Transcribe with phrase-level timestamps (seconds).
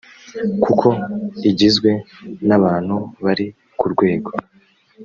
[0.63, 0.87] kuko
[1.49, 1.91] igizwe
[2.47, 3.45] n abantu bari
[3.79, 4.31] ku rwego